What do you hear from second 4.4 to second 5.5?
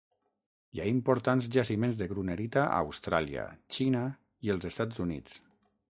i els Estats Units.